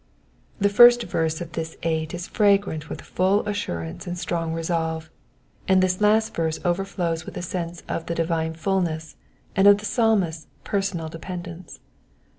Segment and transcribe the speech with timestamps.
[0.59, 5.11] The first verse of this eight is fragrant with full assurance and strong resolve,
[5.67, 9.15] and this last verse overflows with a sense of the divine fulness,
[9.55, 11.81] and of thji Psalmist's personal dependence.